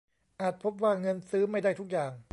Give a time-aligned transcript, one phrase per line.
[0.41, 2.11] อาจพบว่าเงินซื้อไม่ได้ทุกอย่าง